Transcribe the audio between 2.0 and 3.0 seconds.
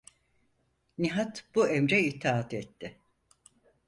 itaat etti.